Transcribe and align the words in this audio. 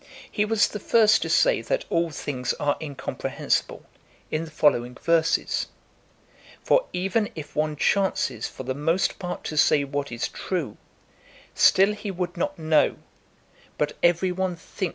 He 0.31 0.45
was 0.45 0.67
the 0.67 0.79
first 0.79 1.21
to 1.21 1.29
say 1.29 1.61
that 1.61 1.85
all 1.91 2.09
things 2.09 2.53
are 2.53 2.75
in 2.79 2.95
comprehensible, 2.95 3.85
in 4.31 4.45
the 4.45 4.49
following 4.49 4.95
verses: 4.95 5.67
(Frag. 6.63 6.63
14)' 6.63 6.63
For 6.63 6.89
even 6.91 7.29
if 7.35 7.55
one 7.55 7.75
chances 7.75 8.47
for 8.47 8.63
the 8.63 8.73
most 8.73 9.19
part 9.19 9.43
to 9.43 9.57
say 9.57 9.83
what 9.83 10.11
is 10.11 10.27
true, 10.27 10.77
still 11.53 11.93
he 11.93 12.09
would 12.09 12.35
not 12.35 12.57
know; 12.57 12.95
but 13.77 13.93
every 14.01 14.31
one 14.31 14.55
thinks 14.55 14.79
he' 14.79 14.85
Arist. 14.85 14.89